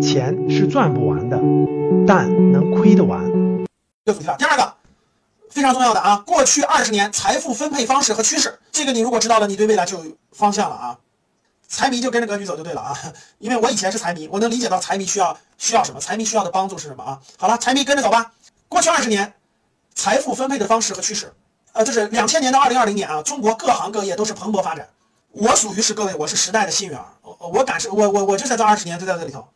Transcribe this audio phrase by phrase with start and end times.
[0.00, 1.40] 钱是赚不完的，
[2.06, 3.24] 但能亏得完。
[4.04, 4.36] 这个主题了。
[4.38, 4.74] 第二个
[5.50, 10.98] 非常重要的啊，过去二十年财富分配方式和趋势，这个你如果知道了，你对未来就有方向了啊。
[11.68, 12.96] 财迷就跟着格局走就对了啊，
[13.38, 17.18] 因为我以前是财迷，我能理解到财迷需要需要什么，财迷需要的帮助是什么啊。
[17.38, 18.32] 好了，财迷跟着走吧。
[18.68, 19.32] 过去二十年
[19.94, 21.32] 财富分配的方式和趋势，
[21.72, 24.86] 呃，就是两千年到二零二零年啊，中国各行各业都是蓬勃发展。
[25.38, 29.46] 我属于是各位，我是时代的幸运儿，我我感受我我我就在这二十年就在这里头，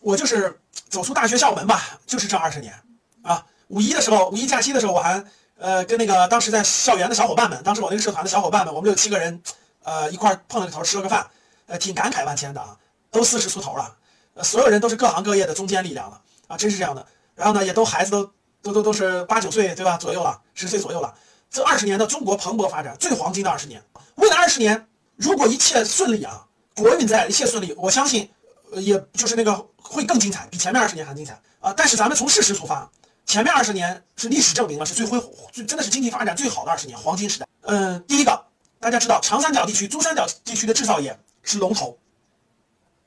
[0.00, 2.74] 我就是走出大学校门吧，就是这二十年
[3.22, 3.46] 啊。
[3.68, 5.24] 五一的时候，五一假期的时候，我还
[5.56, 9.42] 呃跟那个当时在校园的小伙伴们，当时我那个社团的小伙伴们，我们六七个人，
[9.82, 11.26] 呃一块碰了个头，吃了个饭，
[11.68, 12.76] 呃挺感慨万千的啊，
[13.10, 13.96] 都四十出头了，
[14.34, 17.06] 呃所有人都是各行各业的中坚力量了啊，真是这样的。
[17.34, 21.14] 然后呢，也都孩子都都都都是八九岁对吧左右了，十岁左右了。
[21.50, 23.82] 这二十年的中国蓬勃发展，最黄金的二十年。
[24.16, 24.86] 未来二十年，
[25.20, 28.30] 如果一切顺利啊，国运在，一切顺利，我相信，
[28.72, 31.74] 呃也就是那个会更精彩，比前面二十年还精彩啊。
[31.76, 32.90] 但是咱们从事实出发。
[33.26, 37.46] 前面二十年是历史证明了是最辉煌最真的是经济发展最好的二十年黄金时代。
[37.60, 38.46] 嗯，第一个
[38.80, 41.98] 大家知道长三角地区、珠三角地区的制造业是龙头。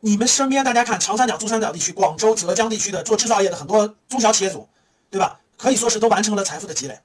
[0.00, 4.68] 你们身边大家看长三角、珠三角地区、广州、浙江地区的做制造业的很多中小企业主，
[5.10, 5.38] 对吧？
[5.56, 6.98] 可以说是都完成了财富的积累。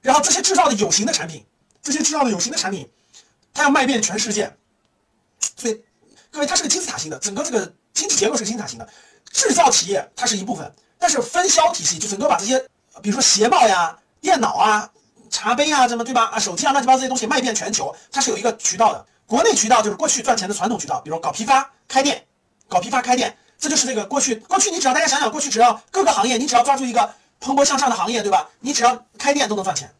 [0.00, 1.44] 然后这些制造的有形的产品，
[1.82, 2.88] 这些制造的有形的产品，
[3.60, 4.50] 它要卖遍全世界。
[5.54, 5.82] 所以
[6.30, 8.88] 各位，它是个金字塔型的，整个这个经济结构是个金字塔型的。
[9.30, 10.72] 制造企业它是一部分。
[10.98, 12.58] 但是分销体系就整个把这些，
[13.02, 14.90] 比如说鞋帽呀、电脑啊、
[15.28, 16.26] 茶杯啊，什么对吧？
[16.26, 19.06] 啊，手机啊，乱七八糟这些东西卖遍全球，它是有一个渠道的。
[19.26, 22.26] 国内渠道就是过去赚钱的传统渠道，比如搞批发、开店，
[22.68, 24.36] 搞批发、开店，这就是这个过去。
[24.36, 28.48] 过去你只要大家想想，过去只要各个行业，你只要抓住一个蓬勃向上的行业，对吧？
[28.60, 29.90] 你只要开店都能赚钱，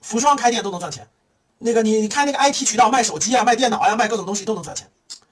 [0.00, 1.06] 服装开店都能赚钱。
[1.58, 4.88] 那个你你开那个 IT 渠道卖手机啊、卖电脑呀、卖各种东西都能赚钱，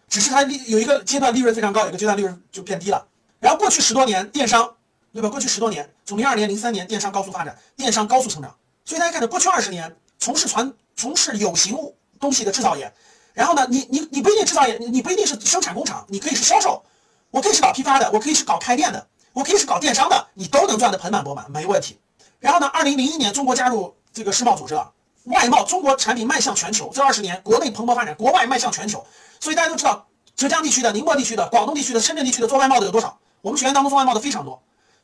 [0.08, 3.06] 只是它利有一个阶段利润非常高，有一个阶段利润就变低了。
[3.40, 4.72] 然后过去十多年电商。
[5.12, 5.30] 对吧？
[5.30, 8.54] 过去十多年，从零二年、零三年，电商高速发展，电商高速成长。
[8.84, 12.92] 所以大家看着，过去二十年从事传从事有形物东西的制造业，
[13.32, 16.84] 然后呢，你你你不一定制造业，你你不一定是生产工厂，你可以是销售，
[17.30, 21.98] 我可以是搞批发的，我可以是搞开店的，我可以是搞电商的，你都能赚得盆满钵满，没问题。
[22.38, 24.92] 然后呢，二零零一年中国加入这个世贸组织了，
[25.26, 26.90] 外贸中国产品迈向全球。
[26.92, 29.04] 这二十年国内蓬勃发展，国外迈向全球。
[29.38, 33.16] 所以大家都知道，浙江地区的、宁波地区的、广东地区的、深圳地区的做外贸的有多少？
[33.42, 34.60] 我们学员当中做外贸的非常多。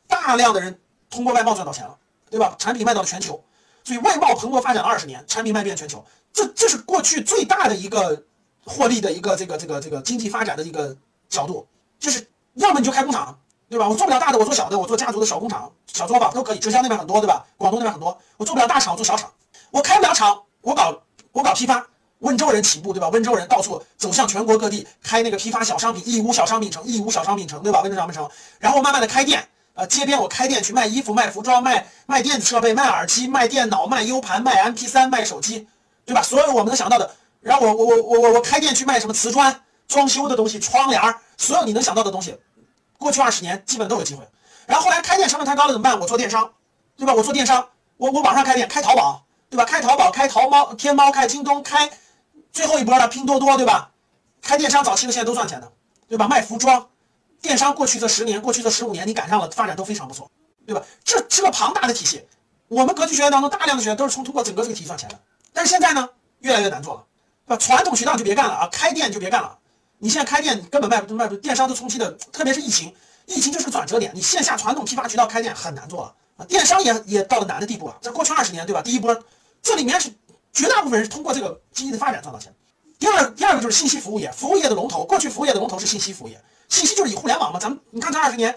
[0.07, 0.79] 大量的人
[1.09, 1.95] 通过外贸赚到钱了，
[2.29, 2.55] 对吧？
[2.59, 3.41] 产品卖到了全球，
[3.83, 8.23] 所以外贸蓬勃发展了二十年，产品卖遍全球，这这是过去最大的一个
[8.65, 10.95] 获利的一个这个这个这个经济发展的一个
[11.29, 11.67] 角度，
[11.99, 13.37] 就是要么你就开工厂，
[13.69, 13.87] 对吧？
[13.87, 16.59] 我做不了大的，我做小的，我做家族的小工厂、小作坊都可以。
[16.59, 17.45] 浙江那边很多，对吧？
[17.57, 19.31] 广东那边很多，我做不了大厂，我做小厂，
[19.73, 20.95] 我开不了厂，我搞
[21.31, 21.83] 我搞批发。
[22.19, 23.09] 温州人起步，对吧？
[23.09, 27.81] 温州人到处走向全国各地开那个批发小商品，义乌小商品城，义乌小商品城，对吧？
[27.81, 28.29] 温州商品城，
[28.59, 29.45] 然后慢慢的开店。
[29.73, 35.67] 呃，街边我开店去卖衣服、卖服装、卖卖电子设备、卖耳机、卖电脑、卖 U 盘、卖 MP3、卖手机，
[36.05, 36.21] 对吧？
[36.21, 37.09] 所有我们能想到的，
[37.41, 42.37] 然后我我我我我我开店去卖什么瓷砖、装修的东西、窗帘儿，所有你能想到的东西，
[42.99, 44.23] 过去二十年基本都有机会。
[44.67, 45.99] 然后后来开店成本太高了怎么办？
[45.99, 46.49] 我做电商，
[46.95, 47.13] 对吧？
[47.13, 47.67] 我做电商，
[47.97, 49.63] 我我网上开店，开淘宝，对吧？
[49.63, 51.87] 开淘宝、开淘猫、天猫、开京东、开
[52.51, 53.91] 最后一波的拼多多，对吧？
[54.41, 55.71] 开电商早期的现在都赚钱的，
[56.09, 56.27] 对吧？
[56.27, 56.89] 卖服装。
[57.39, 60.27] 电商过去这十年，过去这十五年，你赶上了，发展都非常不错，
[60.65, 60.81] 对吧？
[61.03, 62.25] 这是个庞大的体系。
[62.67, 65.19] 我们格局学院当中，大量的学员都是从通过整个这个体系赚钱的。
[65.53, 66.09] 但是现在呢，
[66.39, 67.05] 越来越难做了，
[67.45, 67.55] 吧？
[67.57, 69.55] 传统渠道就别干了啊，开店就别干了。
[69.99, 72.91] 你现在开店根本卖不卖不，电商都冲击的，特别是疫情，
[73.27, 74.11] 疫情就是个转折点。
[74.15, 77.97] 你线下传统批发渠道开店很难做了啊，电商也也到了难的地步了。
[78.01, 78.81] 这过去二十年，对吧？
[78.81, 79.13] 第一波，
[79.63, 80.13] 这里面是
[80.51, 82.53] 绝大部分是通过这个经济的发展赚到钱。
[82.99, 86.39] 第二，第二个就是信息服务业，服务业的龙头，过去服务业的龙头是信息服务业。
[86.69, 88.53] 信息就是以互联网嘛，咱们你看这二十年，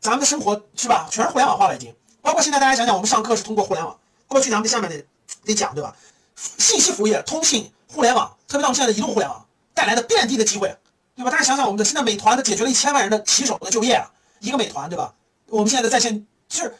[0.00, 1.94] 咱们的生活是吧，全是互联网化了已经。
[2.20, 3.96] 包括现在大家想想，我们上课是通过互联网。
[4.26, 5.04] 过去咱们下面得
[5.44, 5.94] 得讲对吧？
[6.36, 10.76] 信息服务业、通信、互联网，特别到我们现在的移动互联网带来的遍地的机会，
[11.16, 11.30] 对吧？
[11.30, 14.10] 大家想想，我们的现在美团的解决了一千万人的骑手的就业啊，
[14.40, 15.14] 一个美团对吧？
[15.46, 16.74] 我们现在的在线就是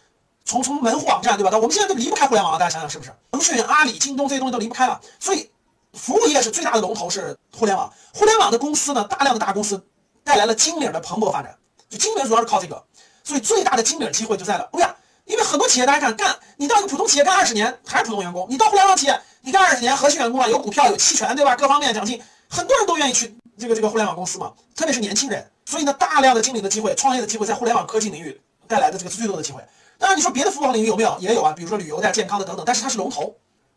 [0.48, 1.50] 从从门户网站对吧？
[1.50, 3.12] 到我们现在都离不开互联网了，大家想想是不是？
[3.30, 4.98] 腾讯、阿里、京东这些东西都离不开了。
[5.20, 5.50] 所以
[5.92, 9.80] 服务业是最大的龙头是互联网，互联网的公司呢，大量的大公司。
[10.24, 11.56] 带来了金领的蓬勃发展，
[11.88, 12.84] 就金领主要是靠这个，
[13.24, 14.68] 所以最大的金领机会就在了。
[14.70, 21.56] 不呀，因为很多企业大家看干，你到一个普通企业干二十年还是普通员工，你到互联网企业你干二十年核心员工啊，有股票有期权对吧？
[21.56, 25.50] 各方面奖金，很多人都愿意去这个这个互联网公司嘛，特别是年轻人。
[25.64, 29.62] 所以呢，大量的精领的机会、创业的机会在互联网科技领域带来的这个最多的机会。
[29.98, 31.16] 当然你说别的服务领域有没有？
[31.20, 33.34] 也有啊，比如说旅游的、健康的等等，但是它是龙头，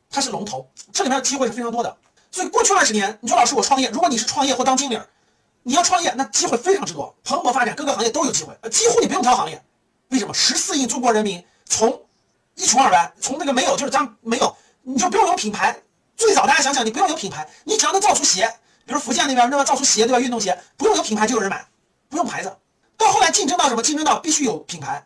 [0.09, 1.97] 它是龙头，这里面的机会是非常多的。
[2.31, 5.00] 所以过去二十年，你说老师我创业，如果你是创业或当经理。
[5.63, 9.62] 你要创业，那机会非常之多，蓬勃发展，各个行业都有机会，几乎你不用挑行业。
[10.07, 10.33] 为什么？
[10.33, 12.01] 十四亿中国人民从
[12.56, 15.79] 一穷二白，从那个没有就是将没有，你就不用有品牌。
[16.17, 18.51] 最早大家想想，你不用有品牌，你只要能造出鞋，
[18.88, 21.63] 比如福建那边对吧，造出鞋对吧，运动鞋不用有品牌就有人买，
[22.09, 22.51] 不用牌子。
[22.97, 23.83] 到后来竞争到什么？
[23.83, 25.06] 竞争到必须有品牌，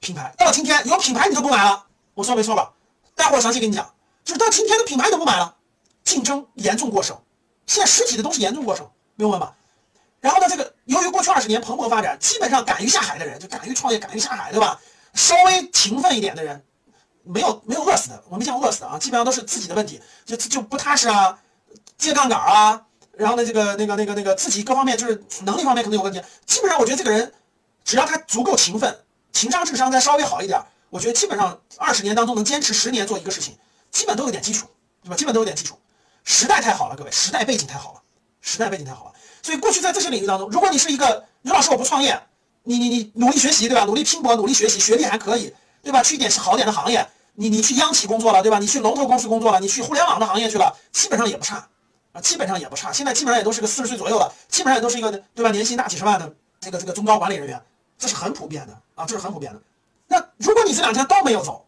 [0.00, 0.34] 品牌。
[0.38, 2.72] 到今天有品牌你都不买了，我说没错吧？
[3.14, 3.94] 待会儿详细跟你讲，
[4.24, 5.56] 就是到今天的品牌都不买了，
[6.04, 7.16] 竞争严重过剩，
[7.66, 9.52] 现在实体的东西严重过剩，明白吗？
[10.20, 14.80] 然后呢，这个由于过去二十年蓬勃发展，基本上敢于下海的人，就敢于创业、敢于下海，对吧？
[15.14, 16.62] 稍微勤奋一点的人，
[17.22, 21.38] 没有没有饿死的，我没见过饿死的啊，基本上都是自己的问题，就就不踏实啊，
[21.96, 22.82] 借杠杆啊。
[23.12, 26.20] 然后呢，这个那个那个那个自己各方面就是能力方面可能有问题。
[26.44, 27.32] 基本上我觉得这个人，
[27.82, 28.94] 只要他足够勤奋，
[29.36, 33.54] 情商智商再稍微好一点，我觉得基本上二十年当中能坚持十年做一个事情，
[33.90, 34.66] 基本都有点基础，
[35.04, 35.14] 对吧？
[35.14, 35.78] 基本都有点基础。
[36.24, 38.00] 时代太好了，各位，时代背景太好了，
[38.40, 39.12] 时代背景太好了。
[39.42, 42.18] 所以过去在这些领域当中，如果你是一个刘老师，我不创业，
[42.62, 43.84] 你你你努力学习，对吧？
[43.84, 45.52] 努力拼搏，努力学习，学历还可以，
[45.82, 46.02] 对吧？
[46.02, 48.58] 去一点好点的行业，你你去央企工作了，对吧？
[48.58, 51.68] 你去龙头公司工作了，你去互联网的行业去了，基本上也不差
[52.12, 52.20] 啊。
[52.22, 55.50] 基本上也不差，现在基本上也都是个四十岁左右了，基本上也都是一个对吧？
[55.50, 57.62] 年薪大几十万的这个这个中高管理人员，
[57.98, 59.60] 这是很普遍的啊，这是很普遍的。
[60.06, 61.65] 那如果你这两天都没有走，